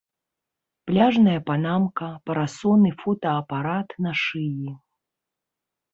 [0.87, 4.71] Пляжная панамка, парасон і фотаапарат на шыі.